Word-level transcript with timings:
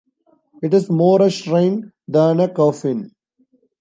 It 0.63 0.73
is 0.73 0.89
more 0.89 1.21
a 1.21 1.29
shrine 1.29 1.93
than 2.07 2.39
a 2.39 2.51
coffin. 2.51 3.11